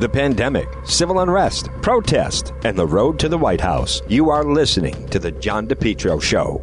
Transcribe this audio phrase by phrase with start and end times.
[0.00, 4.02] the pandemic, civil unrest, protest, and the road to the White House.
[4.08, 6.62] You are listening to The John DePetro Show.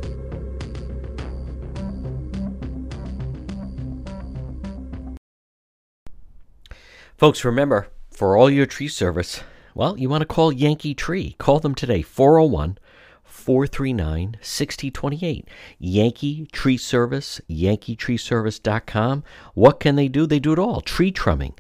[7.18, 9.42] Folks, remember, for all your tree service,
[9.74, 11.36] well, you want to call Yankee Tree.
[11.40, 12.78] Call them today, 401
[13.24, 15.48] 439 6028.
[15.80, 19.24] Yankee Tree Service, yankeetreeservice.com.
[19.54, 20.26] What can they do?
[20.28, 21.54] They do it all tree trimming,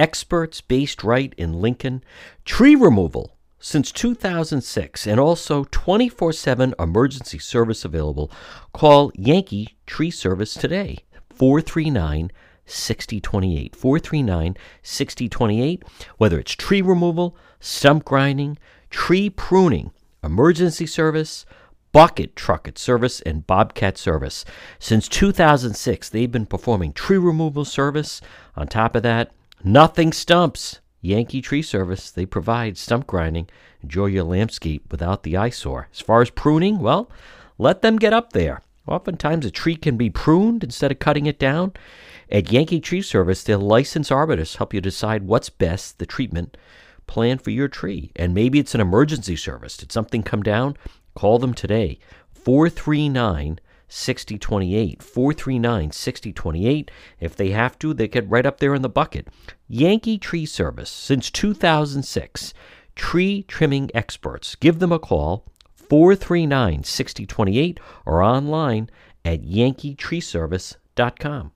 [0.00, 2.02] experts based right in Lincoln,
[2.44, 8.32] tree removal since 2006, and also 24 7 emergency service available.
[8.72, 11.00] Call Yankee Tree Service today,
[11.34, 12.30] 439
[12.64, 13.76] 6028.
[13.76, 15.84] 439 6028.
[16.16, 18.56] Whether it's tree removal, stump grinding,
[18.88, 19.90] tree pruning,
[20.22, 21.44] emergency service,
[21.92, 24.44] bucket trucket service, and bobcat service.
[24.78, 28.20] Since 2006, they've been performing tree removal service.
[28.56, 29.32] On top of that,
[29.64, 30.80] nothing stumps.
[31.02, 33.48] Yankee Tree Service, they provide stump grinding.
[33.82, 35.88] Enjoy your landscape without the eyesore.
[35.92, 37.10] As far as pruning, well,
[37.56, 38.62] let them get up there.
[38.86, 41.72] Oftentimes, a tree can be pruned instead of cutting it down.
[42.30, 46.56] At Yankee Tree Service, their licensed arborists help you decide what's best, the treatment
[47.06, 48.12] plan for your tree.
[48.16, 49.76] And maybe it's an emergency service.
[49.76, 50.76] Did something come down?
[51.14, 51.98] Call them today.
[52.32, 53.58] 439
[53.90, 55.02] 6028.
[55.02, 56.90] 439 6028.
[57.18, 59.28] If they have to, they get right up there in the bucket.
[59.68, 62.54] Yankee Tree Service, since 2006.
[62.94, 64.54] Tree trimming experts.
[64.54, 65.44] Give them a call.
[65.74, 68.88] 439 6028 or online
[69.24, 71.52] at yankeetreeservice.com.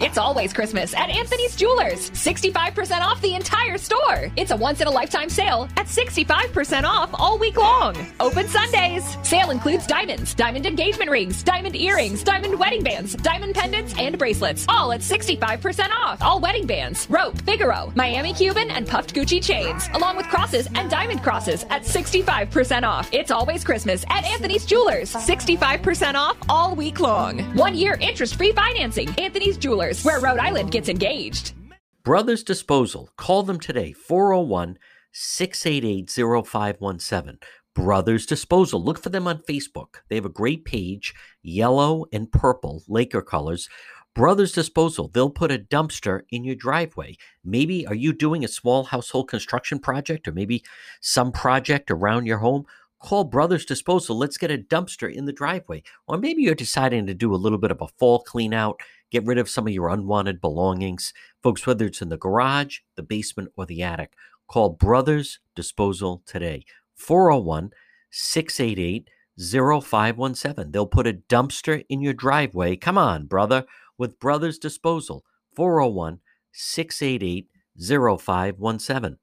[0.00, 2.08] It's always Christmas at Anthony's Jewelers.
[2.12, 4.32] 65% off the entire store.
[4.34, 7.94] It's a once in a lifetime sale at 65% off all week long.
[8.18, 9.04] Open Sundays.
[9.22, 14.64] Sale includes diamonds, diamond engagement rings, diamond earrings, diamond wedding bands, diamond pendants, and bracelets.
[14.70, 16.22] All at 65% off.
[16.22, 20.90] All wedding bands, rope, Figaro, Miami Cuban, and puffed Gucci chains, along with crosses and
[20.90, 23.10] diamond crosses at 65% off.
[23.12, 25.12] It's always Christmas at Anthony's Jewelers.
[25.12, 27.40] 65% off all week long.
[27.54, 29.10] One year interest free financing.
[29.18, 31.54] Anthony's Jewelers where Rhode Island gets engaged.
[32.02, 33.10] Brothers Disposal.
[33.16, 34.78] Call them today, 401
[35.12, 36.10] 688
[36.46, 37.38] 0517.
[37.74, 38.82] Brothers Disposal.
[38.82, 40.02] Look for them on Facebook.
[40.08, 43.68] They have a great page, yellow and purple, Laker colors.
[44.14, 47.16] Brothers Disposal, they'll put a dumpster in your driveway.
[47.44, 50.62] Maybe are you doing a small household construction project or maybe
[51.00, 52.66] some project around your home?
[53.00, 54.18] Call Brothers Disposal.
[54.18, 55.82] Let's get a dumpster in the driveway.
[56.06, 58.80] Or maybe you're deciding to do a little bit of a fall clean out
[59.10, 61.12] Get rid of some of your unwanted belongings.
[61.42, 64.14] Folks, whether it's in the garage, the basement, or the attic,
[64.48, 66.64] call Brothers Disposal today.
[66.94, 67.70] 401
[68.10, 70.70] 688 0517.
[70.70, 72.76] They'll put a dumpster in your driveway.
[72.76, 73.64] Come on, brother,
[73.96, 75.24] with Brothers Disposal.
[75.56, 76.20] 401
[76.52, 77.48] 688
[77.78, 79.18] 0517.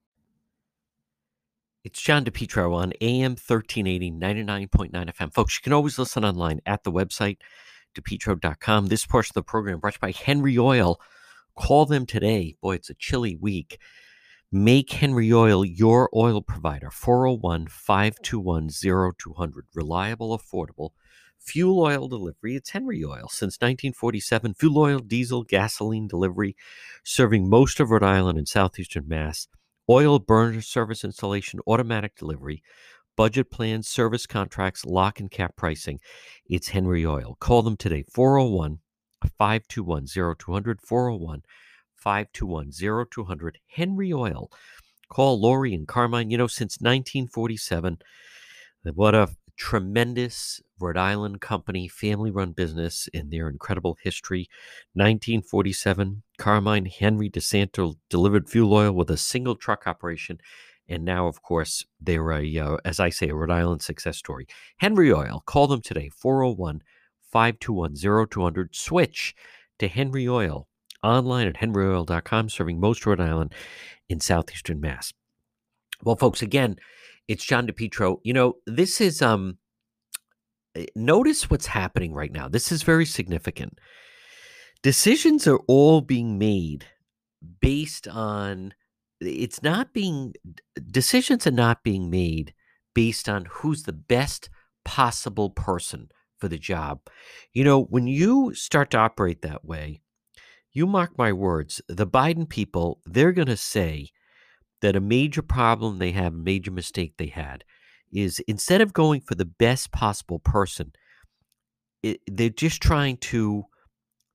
[1.83, 5.33] It's John DePetro on AM 1380, 99.9 FM.
[5.33, 7.37] Folks, you can always listen online at the website
[7.97, 8.87] depetro.com.
[8.87, 10.99] This portion of the program brought to you by Henry Oil.
[11.57, 12.55] Call them today.
[12.61, 13.79] Boy, it's a chilly week.
[14.51, 16.89] Make Henry Oil your oil provider.
[16.89, 19.65] 401 521 0200.
[19.73, 20.91] Reliable, affordable
[21.47, 22.55] fuel oil delivery.
[22.55, 23.29] It's Henry Oil.
[23.29, 26.55] Since 1947, fuel oil, diesel, gasoline delivery,
[27.03, 29.47] serving most of Rhode Island and southeastern Mass.
[29.89, 32.61] Oil burner service installation, automatic delivery
[33.17, 35.99] budget plans, service contracts, lock and cap pricing.
[36.45, 37.35] It's Henry Oil.
[37.41, 38.79] Call them today, 401
[39.37, 41.41] 521 0200, 401
[41.95, 42.71] 521
[43.11, 43.57] 0200.
[43.67, 44.49] Henry Oil.
[45.09, 46.29] Call Lori and Carmine.
[46.29, 47.97] You know, since 1947,
[48.93, 54.47] what a tremendous Rhode Island company, family run business in their incredible history.
[54.93, 60.39] 1947, Carmine Henry DeSanto delivered fuel oil with a single truck operation
[60.89, 64.47] and now, of course, they're a, uh, as I say, a Rhode Island success story.
[64.77, 66.81] Henry Oil, call them today, 401
[67.31, 68.75] 521 0200.
[68.75, 69.35] Switch
[69.79, 70.67] to Henry Oil
[71.03, 73.53] online at henryoil.com, serving most Rhode Island
[74.09, 75.13] in southeastern Mass.
[76.03, 76.77] Well, folks, again,
[77.27, 78.19] it's John DePetro.
[78.23, 79.57] You know, this is, um,
[80.75, 82.47] eh, notice what's happening right now.
[82.47, 83.77] This is very significant.
[84.83, 86.85] Decisions are all being made
[87.61, 88.73] based on
[89.19, 90.33] it's not being
[90.91, 92.53] decisions are not being made
[92.93, 94.49] based on who's the best
[94.85, 96.09] possible person
[96.39, 96.99] for the job.
[97.53, 100.01] You know, when you start to operate that way,
[100.71, 104.09] you mark my words, the Biden people, they're going to say
[104.81, 107.63] that a major problem they have, a major mistake they had,
[108.11, 110.91] is instead of going for the best possible person,
[112.03, 113.63] it, they're just trying to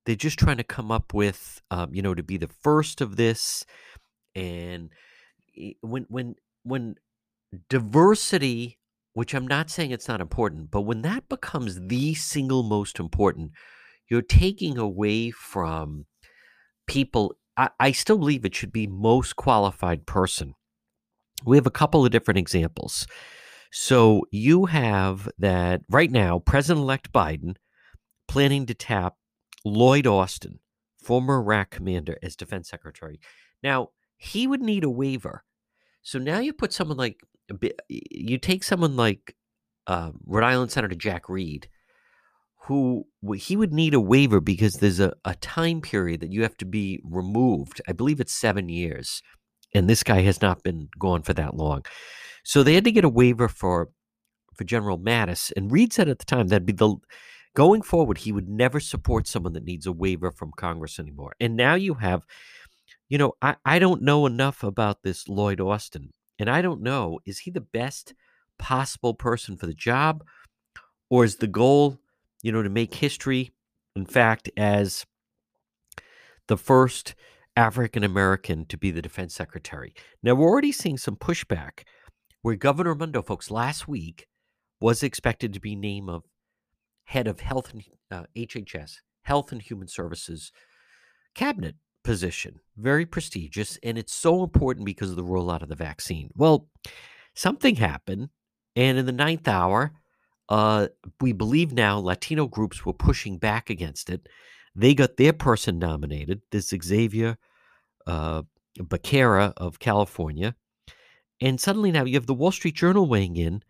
[0.04, 3.16] they're just trying to come up with um, you know to be the first of
[3.16, 3.64] this
[4.34, 4.90] and
[5.58, 6.94] eh, when when when
[7.68, 8.78] diversity
[9.14, 13.50] which i'm not saying it's not important but when that becomes the single most important
[14.08, 16.06] you're taking away from
[16.86, 20.54] people I, I still believe it should be most qualified person.
[21.44, 23.06] We have a couple of different examples.
[23.70, 27.56] So you have that right now president-elect biden
[28.28, 29.14] planning to tap
[29.64, 30.58] lloyd austin
[31.02, 33.18] former iraq commander as defense secretary.
[33.62, 33.88] Now
[34.22, 35.44] he would need a waiver
[36.02, 37.20] so now you put someone like
[37.88, 39.34] you take someone like
[39.86, 41.68] uh, Rhode Island Senator Jack Reed,
[42.66, 43.04] who
[43.36, 46.64] he would need a waiver because there's a, a time period that you have to
[46.64, 47.80] be removed.
[47.88, 49.22] I believe it's seven years,
[49.74, 51.84] and this guy has not been gone for that long.
[52.44, 53.90] So they had to get a waiver for
[54.54, 56.96] for General Mattis, and Reed said at the time that'd be the
[57.54, 61.34] going forward he would never support someone that needs a waiver from Congress anymore.
[61.38, 62.22] And now you have
[63.12, 66.14] you know, I, I don't know enough about this Lloyd Austin.
[66.38, 68.14] And I don't know, is he the best
[68.58, 70.24] possible person for the job?
[71.10, 71.98] Or is the goal,
[72.42, 73.52] you know, to make history,
[73.94, 75.04] in fact, as
[76.48, 77.14] the first
[77.54, 79.92] African American to be the defense secretary?
[80.22, 81.82] Now, we're already seeing some pushback
[82.40, 84.26] where Governor Raimondo, folks, last week
[84.80, 86.24] was expected to be named of
[87.04, 90.50] head of health and uh, HHS, Health and Human Services
[91.34, 96.30] cabinet position, very prestigious, and it's so important because of the rollout of the vaccine.
[96.34, 96.68] Well,
[97.34, 98.30] something happened,
[98.76, 99.92] and in the ninth hour,
[100.48, 100.88] uh,
[101.20, 104.28] we believe now Latino groups were pushing back against it.
[104.74, 107.38] They got their person nominated, this Xavier
[108.06, 108.42] uh,
[108.78, 110.54] Becerra of California.
[111.40, 113.62] And suddenly now you have the Wall Street Journal weighing in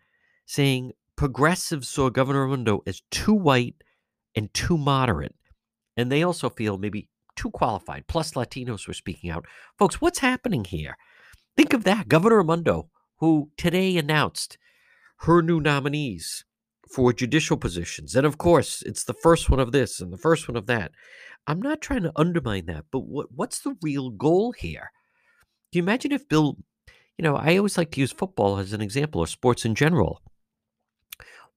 [0.45, 3.75] saying progressives saw Governor Raimondo as too white
[4.35, 5.35] and too moderate.
[5.95, 8.07] And they also feel maybe too qualified.
[8.07, 9.45] Plus, Latinos were speaking out.
[9.77, 10.97] Folks, what's happening here?
[11.55, 12.07] Think of that.
[12.07, 14.57] Governor Raimondo, who today announced
[15.19, 16.45] her new nominees
[16.91, 18.15] for judicial positions.
[18.15, 20.91] And of course, it's the first one of this and the first one of that.
[21.47, 24.91] I'm not trying to undermine that, but what, what's the real goal here?
[25.71, 26.57] Do you imagine if Bill,
[27.17, 30.21] you know, I always like to use football as an example or sports in general.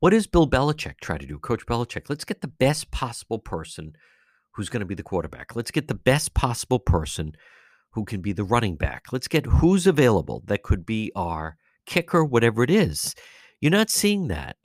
[0.00, 1.38] What does Bill Belichick try to do?
[1.38, 3.92] Coach Belichick, let's get the best possible person
[4.56, 5.54] who's going to be the quarterback.
[5.54, 7.32] Let's get the best possible person
[7.92, 9.12] who can be the running back.
[9.12, 13.14] Let's get who's available that could be our kicker, whatever it is.
[13.60, 14.56] You're not seeing that.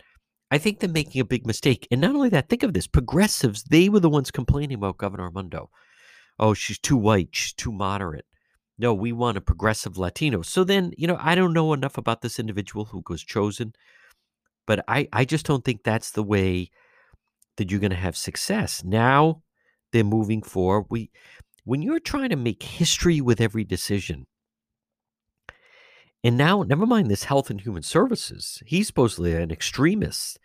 [0.50, 1.88] I think they're making a big mistake.
[1.92, 5.26] And not only that, think of this progressives, they were the ones complaining about Governor
[5.26, 5.70] Raimondo.
[6.40, 8.26] Oh, she's too white, she's too moderate.
[8.78, 10.42] No, we want a progressive Latino.
[10.42, 13.74] So then, you know, I don't know enough about this individual who was chosen,
[14.66, 16.72] but I, I just don't think that's the way
[17.58, 18.84] that you're going to have success.
[18.84, 19.44] Now,
[19.92, 20.86] they're moving for.
[20.90, 21.12] We,
[21.64, 24.26] when you're trying to make history with every decision,
[26.24, 30.40] and now, never mind this health and human services, he's supposedly an extremist.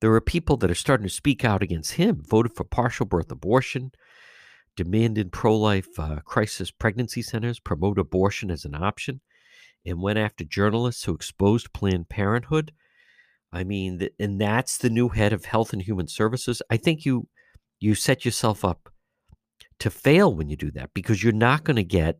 [0.00, 3.32] There are people that are starting to speak out against him, voted for partial birth
[3.32, 3.92] abortion,
[4.76, 9.22] demanded pro life uh, crisis pregnancy centers promote abortion as an option,
[9.86, 12.72] and went after journalists who exposed Planned Parenthood.
[13.50, 16.60] I mean, and that's the new head of Health and Human Services.
[16.68, 17.28] I think you
[17.80, 18.83] you set yourself up
[19.84, 22.18] to fail when you do that because you're not going to get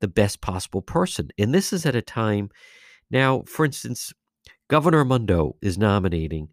[0.00, 1.28] the best possible person.
[1.36, 2.48] And this is at a time
[3.10, 4.14] now, for instance,
[4.68, 6.48] Governor Raimondo is nominating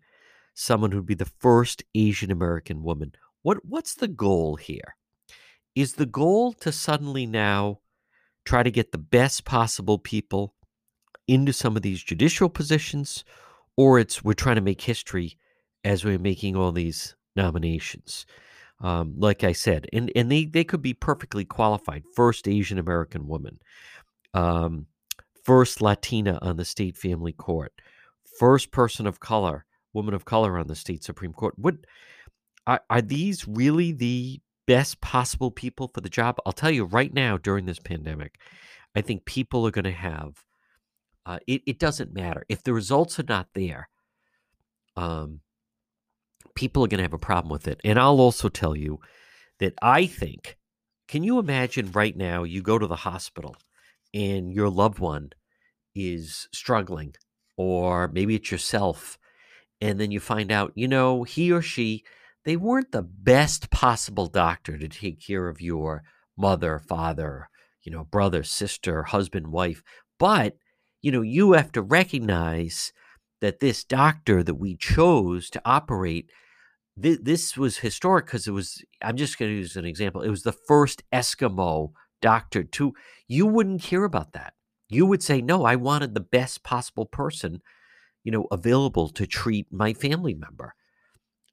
[0.53, 3.13] someone who'd be the first Asian American woman.
[3.41, 4.97] What what's the goal here?
[5.75, 7.79] Is the goal to suddenly now
[8.43, 10.55] try to get the best possible people
[11.25, 13.23] into some of these judicial positions,
[13.77, 15.37] or it's we're trying to make history
[15.85, 18.25] as we're making all these nominations?
[18.81, 22.03] Um, like I said, and and they they could be perfectly qualified.
[22.15, 23.59] First Asian American woman,
[24.33, 24.87] um,
[25.43, 27.73] first Latina on the state family court,
[28.39, 31.57] first person of color, woman of color on the state supreme court.
[31.57, 31.75] What
[32.67, 36.37] are, are these really the best possible people for the job?
[36.45, 38.39] I'll tell you right now during this pandemic,
[38.95, 40.43] I think people are going to have.
[41.25, 43.89] Uh, it, it doesn't matter if the results are not there.
[44.95, 45.41] Um,
[46.55, 47.79] people are going to have a problem with it.
[47.83, 48.99] And I'll also tell you
[49.59, 50.57] that I think,
[51.07, 53.55] can you imagine right now you go to the hospital
[54.13, 55.31] and your loved one
[55.95, 57.15] is struggling,
[57.57, 59.17] or maybe it's yourself,
[59.81, 62.03] and then you find out, you know, he or she,
[62.45, 66.03] they weren't the best possible doctor to take care of your
[66.37, 67.49] mother, father,
[67.83, 69.83] you know, brother, sister, husband, wife.
[70.17, 70.57] But,
[71.01, 72.93] you know, you have to recognize
[73.41, 76.29] that this doctor that we chose to operate
[77.01, 80.29] th- this was historic because it was i'm just going to use an example it
[80.29, 81.91] was the first eskimo
[82.21, 82.93] doctor to
[83.27, 84.53] you wouldn't care about that
[84.89, 87.61] You would say, no, I wanted the best possible person,
[88.23, 90.75] you know, available to treat my family member.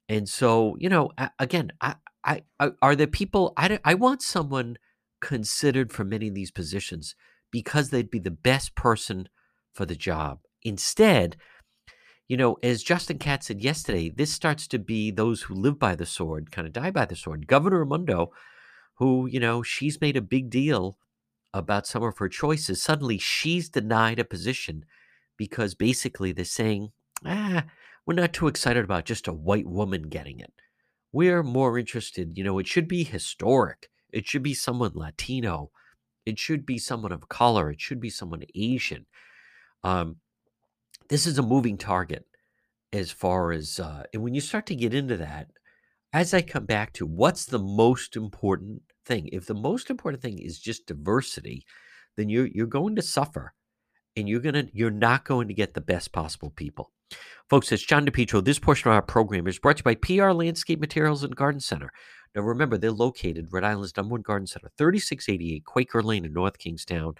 [0.09, 4.77] And so, you know, again, I, I, I are there people I, I want someone
[5.21, 7.15] considered for many of these positions
[7.51, 9.29] because they'd be the best person
[9.73, 10.39] for the job.
[10.63, 11.37] Instead,
[12.27, 15.95] you know, as Justin Katz said yesterday, this starts to be those who live by
[15.95, 17.47] the sword kind of die by the sword.
[17.47, 18.31] Governor Raimondo,
[18.95, 20.97] who, you know, she's made a big deal
[21.53, 24.83] about some of her choices, suddenly she's denied a position
[25.37, 26.91] because basically they're saying,
[27.25, 27.63] ah,
[28.05, 30.53] we're not too excited about just a white woman getting it.
[31.11, 33.89] We're more interested, you know, it should be historic.
[34.11, 35.71] It should be someone Latino.
[36.25, 37.71] It should be someone of color.
[37.71, 39.05] It should be someone Asian.
[39.83, 40.17] Um,
[41.09, 42.25] this is a moving target
[42.93, 45.49] as far as, uh, and when you start to get into that,
[46.13, 50.39] as I come back to what's the most important thing, if the most important thing
[50.39, 51.65] is just diversity,
[52.15, 53.53] then you're you're going to suffer,
[54.15, 56.91] and you're gonna you're not going to get the best possible people.
[57.49, 58.43] Folks, it's John DePetro.
[58.43, 61.61] This portion of our program is brought to you by PR Landscape Materials and Garden
[61.61, 61.91] Center.
[62.35, 66.57] Now, remember, they're located Rhode Island's number one garden center, 3688 Quaker Lane in North
[66.57, 67.15] Kingstown,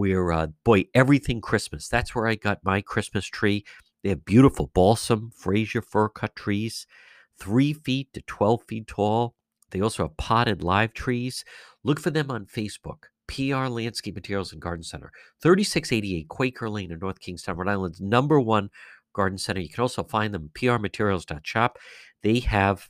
[0.00, 1.86] where, uh, boy, everything Christmas.
[1.86, 3.66] That's where I got my Christmas tree.
[4.02, 6.86] They have beautiful balsam, Fraser fir cut trees,
[7.38, 9.34] three feet to 12 feet tall.
[9.72, 11.44] They also have potted live trees.
[11.84, 13.10] Look for them on Facebook.
[13.26, 18.40] PR Landscape Materials and Garden Center, 3688 Quaker Lane in North Kingstown, Rhode Island's number
[18.40, 18.70] one
[19.12, 19.60] garden center.
[19.60, 21.78] You can also find them at prmaterials.shop.
[22.22, 22.88] They have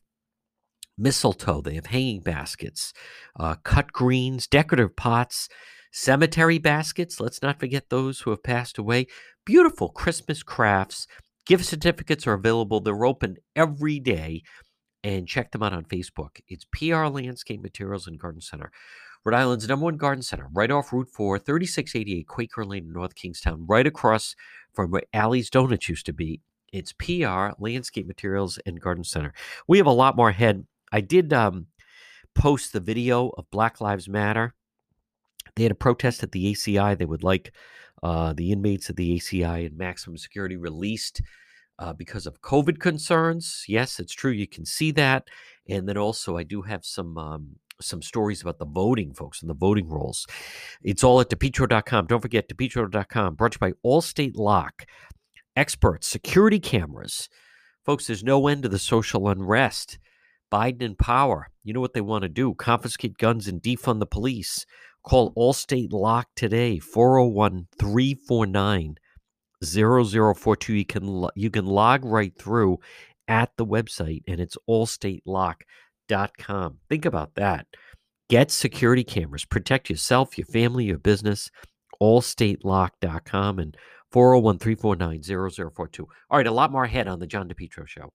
[0.97, 2.93] mistletoe, they have hanging baskets,
[3.39, 5.49] uh, cut greens, decorative pots,
[5.91, 7.21] cemetery baskets.
[7.21, 9.07] Let's not forget those who have passed away.
[9.45, 11.07] Beautiful Christmas crafts.
[11.47, 12.81] Gift certificates are available.
[12.81, 14.43] They're open every day.
[15.03, 16.41] And check them out on Facebook.
[16.47, 18.71] It's PR Landscape Materials and Garden Center.
[19.25, 23.15] Rhode Island's number one garden center, right off Route 4, 3688 Quaker Lane, in North
[23.15, 24.35] Kingstown, right across
[24.73, 26.41] from where Allie's Donuts used to be.
[26.73, 29.35] It's PR, Landscape Materials, and Garden Center.
[29.69, 30.67] We have a lot more ahead.
[30.91, 31.67] I did um,
[32.35, 34.55] post the video of Black Lives Matter.
[35.57, 36.97] They had a protest at the ACI.
[36.97, 37.53] They would like
[38.03, 41.23] uh, the inmates of the ACI and maximum security released
[41.79, 43.65] uh, because of COVID concerns.
[43.67, 44.31] Yes, it's true.
[44.31, 45.29] You can see that.
[45.69, 49.49] And then also, I do have some um, some stories about the voting, folks, and
[49.49, 50.27] the voting rolls.
[50.83, 52.07] It's all at depetro.com.
[52.07, 54.85] Don't forget, depetro.com, brought to you by Allstate Lock,
[55.57, 57.29] experts, security cameras.
[57.85, 59.99] Folks, there's no end to the social unrest.
[60.53, 61.49] Biden in power.
[61.65, 62.55] You know what they want to do?
[62.55, 64.67] Confiscate guns and defund the police.
[65.03, 68.97] Call Allstate Lock today, 401 349
[69.65, 70.75] 0042.
[70.75, 72.79] You can, you can log right through
[73.29, 76.79] at the website, and it's allstatelock.com.
[76.89, 77.67] Think about that.
[78.29, 81.51] Get security cameras, protect yourself, your family, your business.
[82.01, 83.77] Allstatelock.com and
[84.11, 86.09] 401 349 0042.
[86.31, 88.11] All right, a lot more ahead on the John DePetro Show.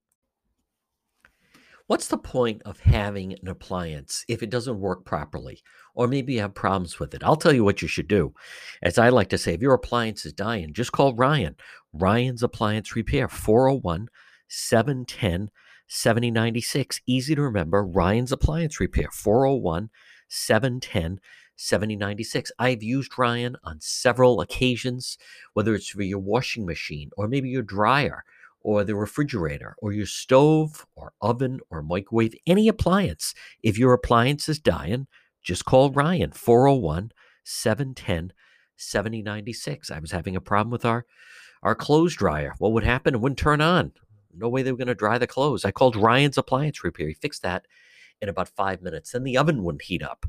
[1.88, 5.62] What's the point of having an appliance if it doesn't work properly?
[5.94, 7.24] Or maybe you have problems with it.
[7.24, 8.34] I'll tell you what you should do.
[8.82, 11.56] As I like to say, if your appliance is dying, just call Ryan.
[11.94, 14.10] Ryan's Appliance Repair, 401
[14.48, 15.52] 710
[15.88, 17.02] 7096.
[17.06, 17.84] Easy to remember.
[17.84, 19.92] Ryan's Appliance Repair, 401
[20.28, 21.20] 710
[21.56, 22.52] 7096.
[22.58, 25.20] I've used Ryan on several occasions,
[25.54, 28.26] whether it's for your washing machine or maybe your dryer
[28.66, 33.36] or the refrigerator or your stove or oven or microwave, any appliance.
[33.62, 35.06] If your appliance is dying,
[35.44, 37.12] just call Ryan 401
[37.44, 38.34] 710
[38.76, 39.92] 7096.
[39.92, 41.06] I was having a problem with our
[41.62, 42.56] our clothes dryer.
[42.58, 43.14] What would happen?
[43.14, 43.92] It wouldn't turn on.
[44.36, 45.64] No way they were going to dry the clothes.
[45.64, 47.08] I called Ryan's appliance repair.
[47.08, 47.68] He fixed that
[48.20, 49.12] in about five minutes.
[49.12, 50.26] Then the oven wouldn't heat up.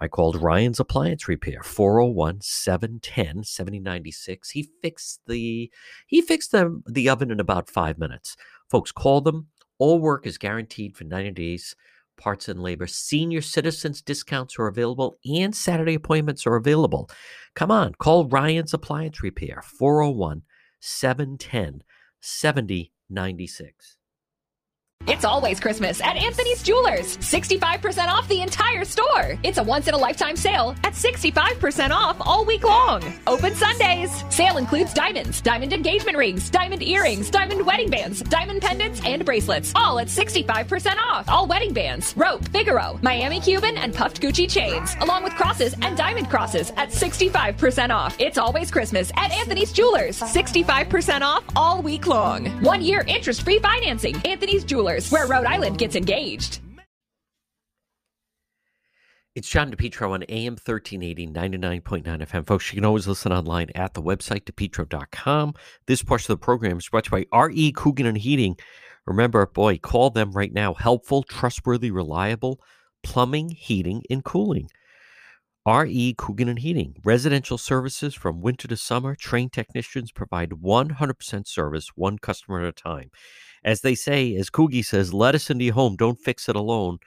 [0.00, 4.50] I called Ryan's Appliance Repair, 401 710 7096.
[4.50, 5.70] He fixed the
[6.06, 8.36] he fixed the, the oven in about five minutes.
[8.70, 9.48] Folks, call them.
[9.78, 11.76] All work is guaranteed for 90 days.
[12.16, 12.86] Parts and labor.
[12.86, 17.10] Senior citizens discounts are available and Saturday appointments are available.
[17.54, 20.42] Come on, call Ryan's Appliance Repair, 401
[20.80, 21.82] 710
[22.20, 23.96] 7096.
[25.06, 27.18] It's always Christmas at Anthony's Jewelers.
[27.18, 29.38] 65% off the entire store.
[29.42, 33.02] It's a once in a lifetime sale at 65% off all week long.
[33.26, 34.24] Open Sundays.
[34.30, 39.72] Sale includes diamonds, diamond engagement rings, diamond earrings, diamond wedding bands, diamond pendants, and bracelets.
[39.76, 41.28] All at 65% off.
[41.28, 45.98] All wedding bands, rope, Figaro, Miami Cuban, and puffed Gucci chains, along with crosses and
[45.98, 48.16] diamond crosses at 65% off.
[48.18, 50.18] It's always Christmas at Anthony's Jewelers.
[50.18, 52.46] 65% off all week long.
[52.62, 54.16] One year interest free financing.
[54.24, 56.60] Anthony's Jewelers where Rhode Island gets engaged.
[59.34, 62.46] It's John DePetro on AM 1380, 99.9 FM.
[62.46, 65.54] Folks, you can always listen online at the website, depetro.com.
[65.86, 67.72] This portion of the program is brought to you by R.E.
[67.72, 68.56] Coogan and Heating.
[69.06, 70.74] Remember, boy, call them right now.
[70.74, 72.60] Helpful, trustworthy, reliable
[73.04, 74.68] plumbing, heating, and cooling.
[75.66, 76.14] R.E.
[76.18, 76.96] Coogan and Heating.
[77.04, 79.14] Residential services from winter to summer.
[79.14, 83.10] Trained technicians provide 100% service, one customer at a time.
[83.64, 85.96] As they say, as Coogie says, let us into your home.
[85.96, 86.98] Don't fix it alone.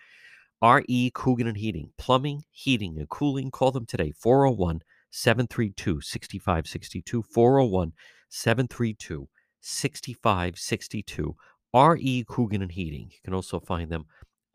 [0.62, 1.12] R.E.
[1.14, 3.52] Coogan and Heating, plumbing, heating, and cooling.
[3.52, 7.22] Call them today, 401 732 6562.
[7.22, 7.94] 401
[8.30, 9.30] 732
[9.62, 11.36] 6562.
[11.74, 12.24] R.E.
[12.28, 13.10] Coogan and Heating.
[13.12, 14.06] You can also find them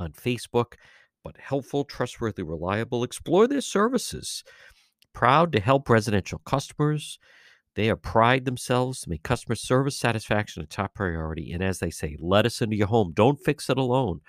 [0.01, 0.75] on Facebook,
[1.23, 3.05] but helpful, trustworthy, reliable.
[3.05, 4.43] Explore their services.
[5.13, 7.21] Proud to help residential customers.
[7.75, 11.53] They are pride themselves to make customer service satisfaction a top priority.
[11.53, 13.13] And as they say, let us into your home.
[13.15, 14.21] Don't fix it alone.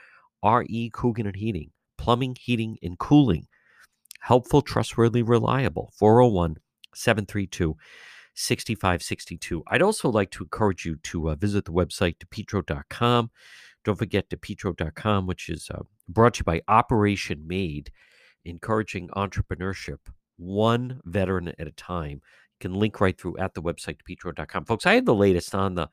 [0.42, 0.90] R.E.
[0.94, 3.48] Coogan and Heating, plumbing, heating, and cooling.
[4.22, 5.92] Helpful, trustworthy, reliable.
[5.98, 6.58] 401
[6.96, 7.76] 732
[8.36, 9.64] 6562.
[9.68, 13.30] I'd also like to encourage you to uh, visit the website, depetro.com.
[13.84, 17.92] Don't forget depetro.com, which is uh, brought to you by Operation Made,
[18.46, 20.00] encouraging entrepreneurship
[20.38, 22.22] one veteran at a time.
[22.64, 24.64] Can link right through at the website, depetro.com.
[24.64, 25.90] Folks, I have the latest on the,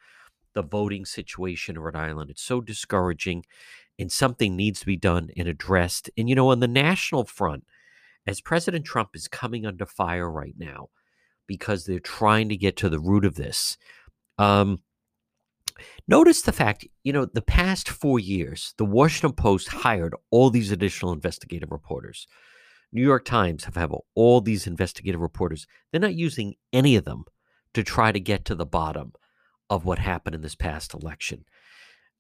[0.55, 2.31] the voting situation in Rhode Island.
[2.31, 3.45] It's so discouraging
[3.99, 6.11] and something needs to be done and addressed.
[6.17, 7.65] And, you know, on the national front,
[8.25, 10.91] as President Trump is coming under fire right now
[11.49, 13.77] because they're trying to get to the root of this,
[14.39, 14.81] um,
[16.07, 20.71] notice the fact, you know, the past four years, the Washington Post hired all these
[20.71, 22.29] additional investigative reporters.
[22.93, 25.67] New York Times have, have all these investigative reporters.
[25.91, 27.25] They're not using any of them
[27.75, 29.13] to try to get to the bottom
[29.69, 31.45] of what happened in this past election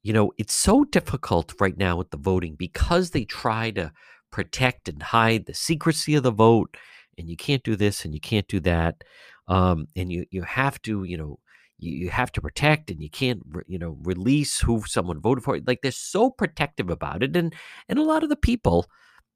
[0.02, 3.92] you know, it's so difficult right now with the voting because they try to
[4.30, 6.76] protect and hide the secrecy of the vote,
[7.18, 9.04] and you can't do this and you can't do that,
[9.48, 11.38] um, and you you have to, you know,
[11.78, 15.58] you, you have to protect and you can't, you know, release who someone voted for.
[15.66, 17.54] Like they're so protective about it, and
[17.88, 18.86] and a lot of the people,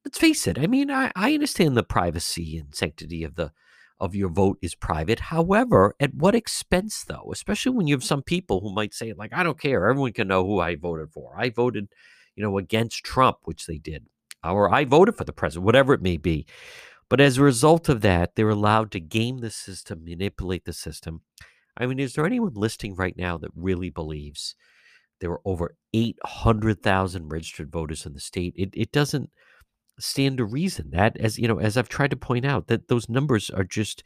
[0.04, 0.58] let's face it.
[0.58, 3.52] I mean, I, I understand the privacy and sanctity of the
[4.00, 5.20] of your vote is private.
[5.20, 7.30] However, at what expense, though?
[7.32, 9.88] Especially when you have some people who might say, like, I don't care.
[9.88, 11.34] Everyone can know who I voted for.
[11.38, 11.88] I voted,
[12.34, 14.06] you know, against Trump, which they did,
[14.42, 16.44] or I voted for the president, whatever it may be.
[17.08, 21.22] But as a result of that, they're allowed to game the system, manipulate the system.
[21.76, 24.54] I mean, is there anyone listening right now that really believes
[25.20, 28.54] there were over 800,000 registered voters in the state?
[28.56, 29.30] It, it doesn't
[29.98, 33.08] stand to reason that as you know as i've tried to point out that those
[33.08, 34.02] numbers are just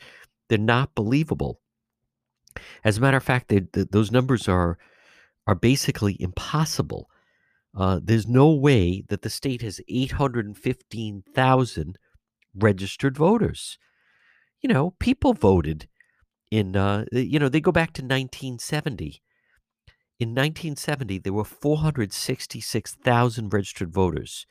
[0.49, 1.61] they're not believable.
[2.83, 4.77] As a matter of fact they, the, those numbers are
[5.47, 7.09] are basically impossible.
[7.77, 11.99] Uh, there's no way that the state has 815,000
[12.55, 13.79] registered voters.
[14.61, 15.87] You know people voted
[16.51, 19.23] in uh, you know they go back to 1970
[20.19, 24.47] in 1970 there were 466,000 registered voters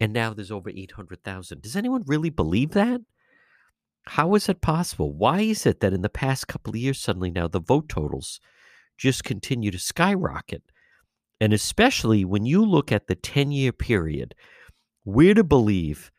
[0.00, 1.62] and now there's over 800,000.
[1.62, 3.00] Does anyone really believe that?
[4.08, 5.12] How is it possible?
[5.12, 8.40] Why is it that in the past couple of years, suddenly now the vote totals
[8.96, 10.62] just continue to skyrocket?
[11.40, 14.34] And especially when you look at the 10 year period,
[15.04, 16.10] we're to believe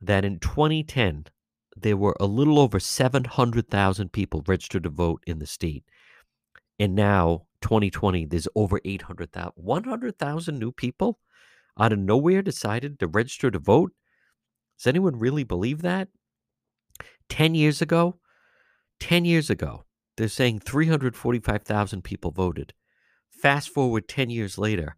[0.00, 1.26] that in 2010,
[1.76, 5.84] there were a little over 700,000 people registered to vote in the state.
[6.78, 9.52] And now, 2020, there's over 800,000.
[9.54, 11.18] 100,000 new people?
[11.78, 13.92] Out of nowhere decided to register to vote?
[14.78, 16.08] Does anyone really believe that?
[17.28, 18.18] 10 years ago,
[19.00, 19.84] 10 years ago,
[20.16, 22.74] they're saying 345,000 people voted.
[23.30, 24.96] Fast forward 10 years later,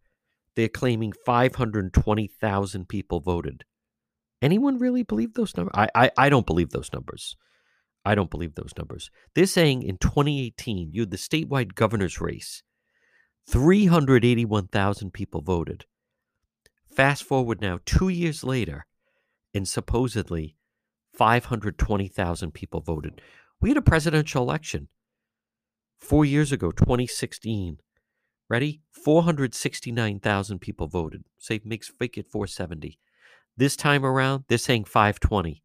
[0.57, 3.65] they're claiming 520,000 people voted.
[4.43, 5.75] Anyone really believe those numbers?
[5.77, 7.37] I, I, I don't believe those numbers.
[8.05, 9.11] I don't believe those numbers.
[9.35, 12.63] They're saying in 2018, you had the statewide governor's race,
[13.49, 15.85] 381,000 people voted.
[16.91, 18.87] Fast forward now, two years later,
[19.55, 20.57] and supposedly
[21.15, 23.21] 520,000 people voted.
[23.61, 24.89] We had a presidential election
[25.99, 27.79] four years ago, 2016.
[28.49, 28.81] Ready?
[28.91, 31.25] 469,000 people voted.
[31.39, 32.99] Say, makes make it 470.
[33.57, 35.63] This time around, they're saying 520.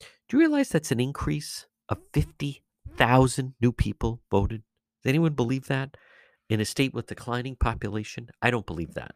[0.00, 4.62] Do you realize that's an increase of 50,000 new people voted?
[5.02, 5.96] Does anyone believe that?
[6.48, 8.30] In a state with declining population?
[8.40, 9.14] I don't believe that.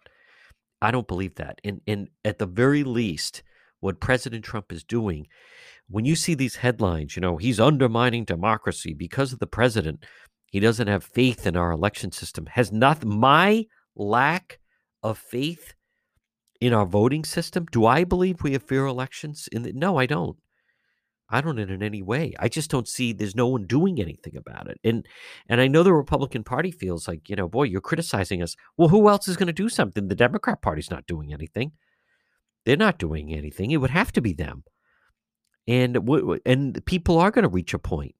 [0.82, 1.60] I don't believe that.
[1.64, 3.42] And, and at the very least,
[3.80, 5.28] what President Trump is doing,
[5.88, 10.04] when you see these headlines, you know, he's undermining democracy because of the president,
[10.46, 13.64] he doesn't have faith in our election system, has not my
[13.96, 14.58] lack
[15.02, 15.74] of faith
[16.60, 17.66] in our voting system.
[17.70, 19.48] Do I believe we have fair elections?
[19.52, 20.36] In the, no, I don't.
[21.32, 22.34] I don't in any way.
[22.38, 24.78] I just don't see there's no one doing anything about it.
[24.84, 25.06] And
[25.48, 28.54] and I know the Republican Party feels like, you know, boy, you're criticizing us.
[28.76, 30.08] Well, who else is going to do something?
[30.08, 31.72] The Democrat Party's not doing anything.
[32.66, 33.70] They're not doing anything.
[33.70, 34.64] It would have to be them.
[35.66, 35.96] And
[36.44, 38.14] and people are going to reach a point.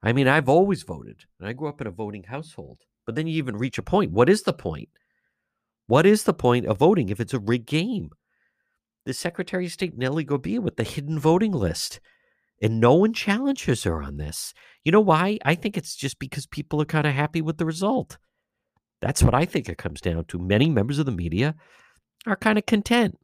[0.00, 2.78] I mean, I've always voted, and I grew up in a voting household.
[3.06, 4.12] But then you even reach a point.
[4.12, 4.88] What is the point?
[5.88, 8.10] What is the point of voting if it's a rigged game?
[9.04, 11.98] The Secretary of State Nellie Gorbea with the hidden voting list
[12.60, 14.52] and no one challenges her on this.
[14.84, 15.38] You know why?
[15.44, 18.18] I think it's just because people are kind of happy with the result.
[19.00, 20.38] That's what I think it comes down to.
[20.38, 21.54] Many members of the media
[22.26, 23.18] are kind of content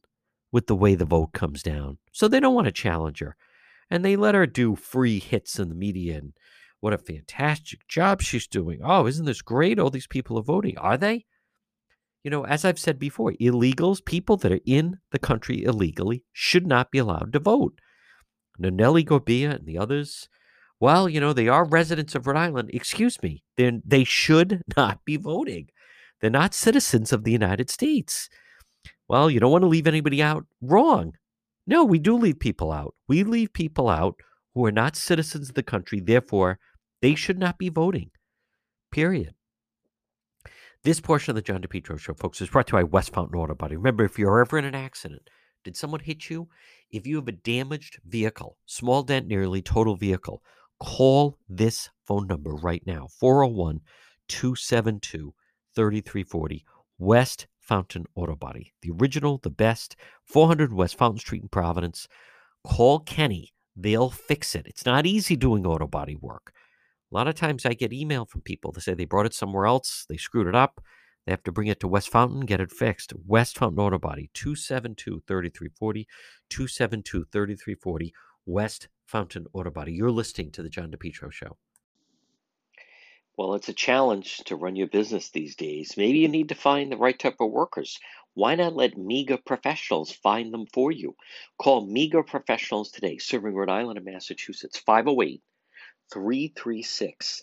[0.53, 1.99] with the way the vote comes down.
[2.13, 3.37] So they don't want to challenge her.
[3.91, 6.33] And they let her do free hits in the media and
[6.81, 8.81] what a fantastic job she's doing.
[8.83, 9.79] Oh, isn't this great?
[9.79, 10.79] All these people are voting.
[10.79, 11.27] Are they?
[12.23, 16.67] You know, as I've said before, illegals, people that are in the country illegally, should
[16.67, 17.81] not be allowed to vote.
[18.59, 20.29] Nellie Gorbea and the others,
[20.81, 22.71] well, you know, they are residents of Rhode Island.
[22.73, 25.69] Excuse me, then they should not be voting.
[26.21, 28.29] They're not citizens of the United States.
[29.09, 30.47] Well, you don't want to leave anybody out.
[30.61, 31.15] Wrong.
[31.67, 32.95] No, we do leave people out.
[33.09, 34.17] We leave people out
[34.55, 36.01] who are not citizens of the country.
[36.01, 36.59] Therefore,
[37.03, 38.11] they should not be voting.
[38.91, 39.35] Period.
[40.85, 43.39] This portion of the John DePetro Show, folks, is brought to you by West Fountain
[43.39, 43.77] Auto Body.
[43.77, 45.29] Remember, if you're ever in an accident,
[45.67, 46.49] did someone hit you?
[46.93, 50.45] If you have a damaged vehicle, small dent, nearly total vehicle,
[50.79, 53.81] call this phone number right now 401
[54.29, 55.35] 272
[55.75, 56.65] 3340
[56.99, 58.75] West Fountain Auto Body.
[58.83, 62.07] The original, the best, 400 West Fountain Street in Providence.
[62.65, 63.53] Call Kenny.
[63.75, 64.69] They'll fix it.
[64.69, 66.53] It's not easy doing auto body work.
[67.11, 68.71] A lot of times I get email from people.
[68.71, 70.81] They say they brought it somewhere else, they screwed it up.
[71.27, 73.13] They have to bring it to West Fountain, get it fixed.
[73.27, 76.07] West Fountain Auto Body, 272 3340,
[76.49, 78.15] 272 3340,
[78.47, 79.93] West Fountain Auto Body.
[79.93, 81.57] You're listening to The John DePetro Show.
[83.37, 85.97] Well, it's a challenge to run your business these days.
[85.97, 87.99] Maybe you need to find the right type of workers.
[88.35, 91.17] Why not let MEGA professionals find them for you?
[91.59, 95.43] Call MEGA professionals today, serving Rhode Island and Massachusetts, 508
[96.13, 97.43] 336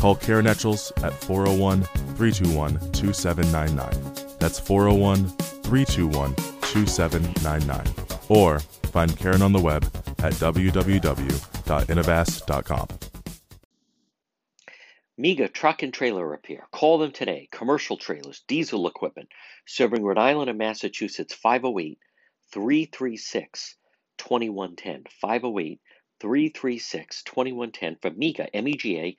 [0.00, 1.82] Call Karen Etchels at 401
[2.16, 4.36] 321 2799.
[4.38, 7.86] That's 401 321 2799.
[8.30, 9.84] Or find Karen on the web
[10.20, 12.86] at www.innovast.com.
[15.18, 16.66] MEGA Truck and Trailer Repair.
[16.72, 17.46] Call them today.
[17.52, 19.28] Commercial trailers, diesel equipment,
[19.66, 21.98] serving Rhode Island and Massachusetts 508
[22.50, 23.76] 336
[24.16, 25.04] 2110.
[25.20, 25.78] 508
[26.20, 29.18] 336 2110 for MEGA, M E G A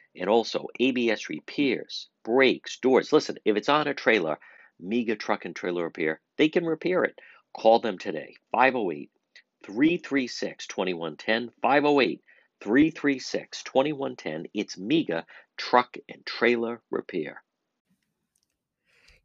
[0.15, 3.13] and also ABS repairs, brakes, doors.
[3.13, 4.37] Listen, if it's on a trailer,
[4.79, 7.17] MEGA Truck and Trailer Repair, they can repair it.
[7.53, 9.09] Call them today, 508
[9.63, 12.21] 336 2110, 508
[12.61, 14.47] 336 2110.
[14.53, 15.25] It's MEGA
[15.57, 17.43] Truck and Trailer Repair.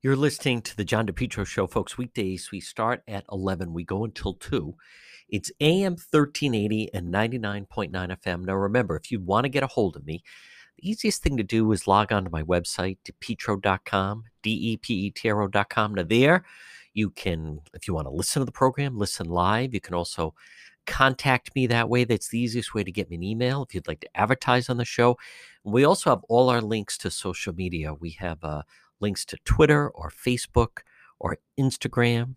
[0.02, 1.98] You're listening to the John DePetro Show, folks.
[1.98, 4.76] Weekdays, we start at 11, we go until 2.
[5.28, 8.44] It's AM 1380 and 99.9 FM.
[8.44, 10.22] Now, remember, if you want to get a hold of me,
[10.76, 14.94] the easiest thing to do is log on to my website, depetro.com, D E P
[15.06, 15.94] E T R O.com.
[15.94, 16.44] Now, there
[16.94, 19.74] you can, if you want to listen to the program, listen live.
[19.74, 20.34] You can also
[20.86, 22.04] contact me that way.
[22.04, 24.76] That's the easiest way to get me an email if you'd like to advertise on
[24.76, 25.18] the show.
[25.64, 27.92] We also have all our links to social media.
[27.92, 28.62] We have uh,
[29.00, 30.78] links to Twitter or Facebook
[31.18, 32.36] or Instagram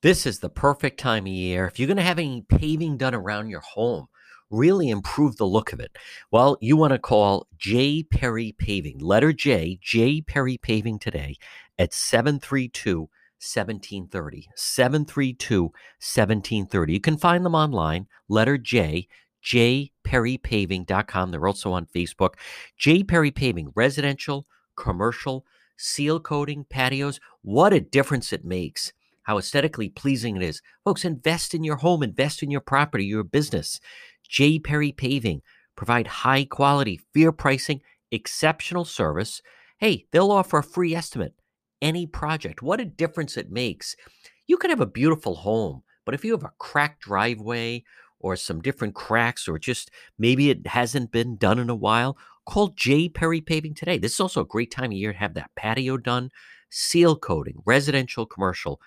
[0.00, 1.66] This is the perfect time of year.
[1.66, 4.06] If you're going to have any paving done around your home,
[4.48, 5.98] really improve the look of it.
[6.30, 8.04] Well, you want to call J.
[8.04, 10.20] Perry Paving, letter J, J.
[10.20, 11.34] Perry Paving today
[11.80, 13.08] at 732
[13.40, 14.48] 1730.
[14.54, 16.92] 732 1730.
[16.92, 19.08] You can find them online, letter J,
[19.44, 21.30] jperrypaving.com.
[21.32, 22.34] They're also on Facebook.
[22.76, 23.02] J.
[23.02, 25.44] Perry Paving, residential, commercial,
[25.76, 27.18] seal coating, patios.
[27.42, 28.92] What a difference it makes.
[29.28, 30.62] How aesthetically pleasing it is.
[30.86, 33.78] Folks, invest in your home, invest in your property, your business.
[34.26, 34.58] J.
[34.58, 35.42] Perry Paving
[35.76, 39.42] provide high quality, fair pricing, exceptional service.
[39.80, 41.34] Hey, they'll offer a free estimate.
[41.82, 42.62] Any project.
[42.62, 43.96] What a difference it makes.
[44.46, 47.84] You can have a beautiful home, but if you have a cracked driveway
[48.20, 52.68] or some different cracks or just maybe it hasn't been done in a while, call
[52.68, 53.10] J.
[53.10, 53.98] Perry Paving today.
[53.98, 56.30] This is also a great time of year to have that patio done,
[56.70, 58.80] seal coating, residential, commercial.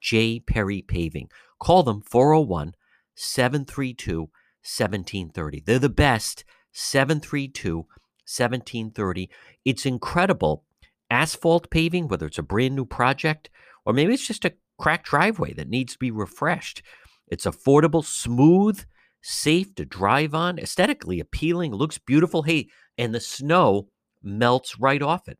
[0.00, 0.40] J.
[0.40, 1.28] Perry Paving.
[1.60, 2.74] Call them 401
[3.14, 5.62] 732 1730.
[5.64, 6.44] They're the best.
[6.72, 9.30] 732 1730.
[9.64, 10.64] It's incredible.
[11.10, 13.48] Asphalt paving, whether it's a brand new project
[13.88, 16.82] or maybe it's just a cracked driveway that needs to be refreshed.
[17.26, 18.84] It's affordable, smooth,
[19.22, 22.42] safe to drive on, aesthetically appealing, looks beautiful.
[22.42, 23.88] Hey, and the snow
[24.22, 25.38] melts right off it.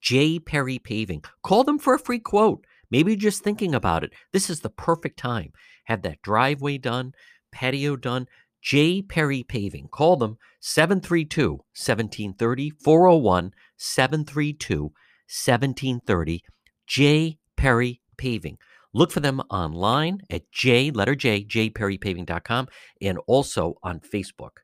[0.00, 0.38] J.
[0.38, 1.24] Perry Paving.
[1.42, 2.64] Call them for a free quote.
[2.92, 4.12] Maybe just thinking about it.
[4.34, 5.52] This is the perfect time.
[5.86, 7.12] Have that driveway done,
[7.50, 8.26] patio done.
[8.60, 9.02] J.
[9.02, 9.88] Perry Paving.
[9.90, 16.44] Call them 732 1730 401 732 1730.
[16.86, 17.38] J.
[17.56, 18.58] Perry Paving.
[18.92, 22.68] Look for them online at J, letter J, jperrypaving.com,
[23.00, 24.58] and also on Facebook.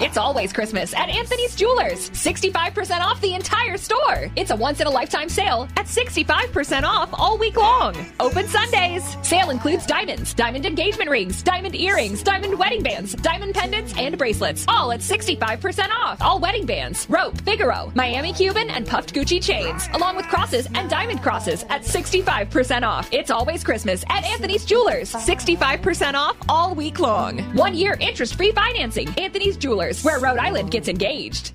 [0.00, 2.08] It's always Christmas at Anthony's Jewelers.
[2.10, 4.30] 65% off the entire store.
[4.34, 7.94] It's a once in a lifetime sale at 65% off all week long.
[8.18, 9.04] Open Sundays.
[9.20, 14.64] Sale includes diamonds, diamond engagement rings, diamond earrings, diamond wedding bands, diamond pendants, and bracelets.
[14.68, 16.22] All at 65% off.
[16.22, 20.88] All wedding bands, rope, Figaro, Miami Cuban, and puffed Gucci chains, along with crosses and
[20.88, 23.06] diamond crosses at 65% off.
[23.12, 25.12] It's always Christmas at Anthony's Jewelers.
[25.12, 27.40] 65% off all week long.
[27.54, 29.08] One year interest free financing.
[29.18, 31.52] Anthony's Jewelers where Rhode Island gets engaged.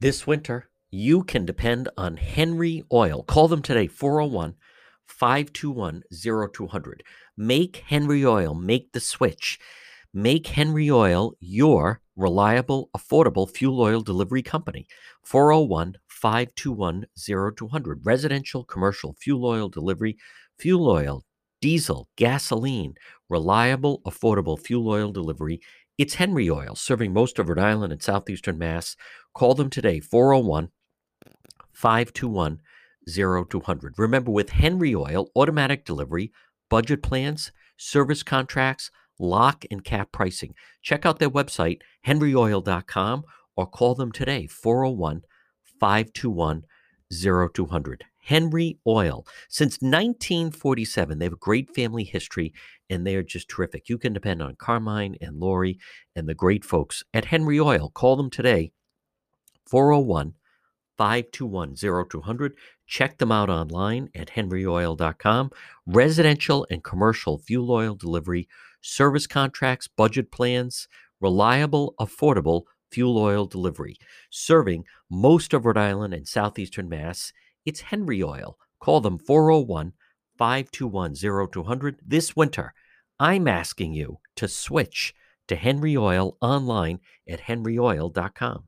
[0.00, 3.22] This winter, you can depend on Henry Oil.
[3.22, 4.54] Call them today, 401
[5.06, 6.02] 521
[6.52, 7.02] 0200.
[7.36, 9.58] Make Henry Oil, make the switch.
[10.14, 14.86] Make Henry Oil your reliable, affordable fuel oil delivery company.
[15.22, 17.06] 401 521
[17.56, 18.00] 0200.
[18.04, 20.16] Residential, commercial fuel oil delivery,
[20.58, 21.24] fuel oil,
[21.60, 22.94] diesel, gasoline,
[23.28, 25.60] reliable, affordable fuel oil delivery
[26.00, 28.96] it's Henry Oil, serving most of Rhode Island and southeastern Mass.
[29.34, 30.70] Call them today, 401
[31.72, 32.60] 521
[33.06, 33.98] 0200.
[33.98, 36.32] Remember, with Henry Oil, automatic delivery,
[36.70, 40.54] budget plans, service contracts, lock and cap pricing.
[40.80, 45.20] Check out their website, henryoil.com, or call them today, 401
[45.78, 46.64] 521
[47.12, 48.04] 0200.
[48.22, 49.26] Henry Oil.
[49.50, 52.54] Since 1947, they have a great family history
[52.90, 53.88] and they are just terrific.
[53.88, 55.78] You can depend on Carmine and Lori
[56.14, 57.90] and the great folks at Henry Oil.
[57.90, 58.72] Call them today,
[59.66, 60.34] 401
[60.98, 62.54] 521 0200.
[62.86, 65.50] Check them out online at henryoil.com.
[65.86, 68.48] Residential and commercial fuel oil delivery,
[68.82, 70.88] service contracts, budget plans,
[71.20, 73.96] reliable, affordable fuel oil delivery,
[74.30, 77.32] serving most of Rhode Island and southeastern Mass
[77.66, 78.58] it's Henry Oil.
[78.80, 79.92] Call them 401
[80.40, 81.16] 521
[81.52, 82.72] 0200 this winter.
[83.18, 85.12] I'm asking you to switch
[85.48, 88.64] to Henry Oil online at henryoil.com.